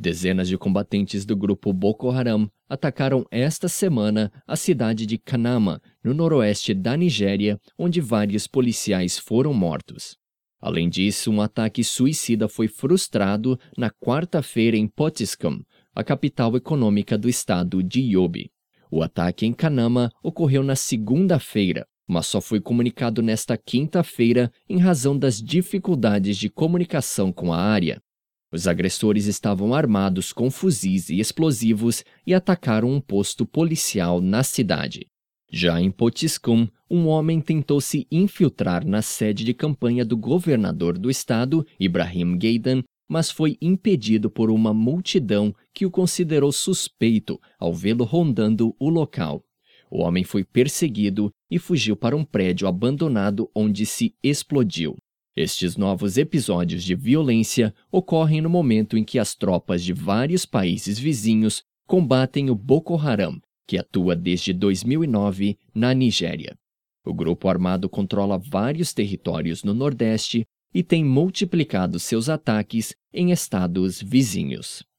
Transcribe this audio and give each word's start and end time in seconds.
Dezenas 0.00 0.48
de 0.48 0.56
combatentes 0.56 1.26
do 1.26 1.36
grupo 1.36 1.74
Boko 1.74 2.08
Haram 2.08 2.50
atacaram 2.66 3.26
esta 3.30 3.68
semana 3.68 4.32
a 4.46 4.56
cidade 4.56 5.04
de 5.04 5.18
Kanama, 5.18 5.78
no 6.02 6.14
noroeste 6.14 6.72
da 6.72 6.96
Nigéria, 6.96 7.60
onde 7.78 8.00
vários 8.00 8.46
policiais 8.46 9.18
foram 9.18 9.52
mortos. 9.52 10.16
Além 10.58 10.88
disso, 10.88 11.30
um 11.30 11.42
ataque 11.42 11.84
suicida 11.84 12.48
foi 12.48 12.66
frustrado 12.66 13.60
na 13.76 13.90
quarta-feira 13.90 14.74
em 14.74 14.88
Potiskum, 14.88 15.60
a 15.94 16.02
capital 16.02 16.56
econômica 16.56 17.18
do 17.18 17.28
estado 17.28 17.82
de 17.82 18.00
Yobe. 18.00 18.50
O 18.90 19.02
ataque 19.02 19.44
em 19.44 19.52
Kanama 19.52 20.10
ocorreu 20.22 20.62
na 20.62 20.76
segunda-feira, 20.76 21.86
mas 22.08 22.26
só 22.26 22.40
foi 22.40 22.58
comunicado 22.58 23.20
nesta 23.20 23.54
quinta-feira 23.54 24.50
em 24.66 24.78
razão 24.78 25.18
das 25.18 25.42
dificuldades 25.42 26.38
de 26.38 26.48
comunicação 26.48 27.30
com 27.30 27.52
a 27.52 27.58
área. 27.58 28.00
Os 28.52 28.66
agressores 28.66 29.26
estavam 29.26 29.72
armados 29.72 30.32
com 30.32 30.50
fuzis 30.50 31.08
e 31.08 31.20
explosivos 31.20 32.04
e 32.26 32.34
atacaram 32.34 32.90
um 32.90 33.00
posto 33.00 33.46
policial 33.46 34.20
na 34.20 34.42
cidade. 34.42 35.06
Já 35.52 35.80
em 35.80 35.90
Potiskum, 35.90 36.68
um 36.90 37.06
homem 37.06 37.40
tentou 37.40 37.80
se 37.80 38.06
infiltrar 38.10 38.86
na 38.86 39.02
sede 39.02 39.44
de 39.44 39.54
campanha 39.54 40.04
do 40.04 40.16
governador 40.16 40.98
do 40.98 41.10
estado, 41.10 41.64
Ibrahim 41.78 42.38
Gaidan, 42.38 42.82
mas 43.08 43.30
foi 43.30 43.56
impedido 43.60 44.30
por 44.30 44.50
uma 44.50 44.72
multidão 44.72 45.54
que 45.74 45.84
o 45.84 45.90
considerou 45.90 46.52
suspeito 46.52 47.40
ao 47.58 47.74
vê-lo 47.74 48.04
rondando 48.04 48.74
o 48.78 48.88
local. 48.88 49.42
O 49.90 50.02
homem 50.02 50.22
foi 50.22 50.44
perseguido 50.44 51.32
e 51.50 51.58
fugiu 51.58 51.96
para 51.96 52.16
um 52.16 52.24
prédio 52.24 52.68
abandonado 52.68 53.50
onde 53.52 53.84
se 53.84 54.14
explodiu. 54.22 54.96
Estes 55.36 55.76
novos 55.76 56.18
episódios 56.18 56.82
de 56.82 56.94
violência 56.94 57.72
ocorrem 57.90 58.40
no 58.40 58.50
momento 58.50 58.98
em 58.98 59.04
que 59.04 59.18
as 59.18 59.34
tropas 59.34 59.82
de 59.84 59.92
vários 59.92 60.44
países 60.44 60.98
vizinhos 60.98 61.62
combatem 61.86 62.50
o 62.50 62.54
Boko 62.54 62.96
Haram, 62.96 63.40
que 63.66 63.78
atua 63.78 64.16
desde 64.16 64.52
2009 64.52 65.56
na 65.74 65.94
Nigéria. 65.94 66.56
O 67.04 67.14
grupo 67.14 67.48
armado 67.48 67.88
controla 67.88 68.38
vários 68.38 68.92
territórios 68.92 69.62
no 69.62 69.72
Nordeste 69.72 70.44
e 70.74 70.82
tem 70.82 71.04
multiplicado 71.04 71.98
seus 71.98 72.28
ataques 72.28 72.94
em 73.12 73.30
estados 73.30 74.02
vizinhos. 74.02 74.84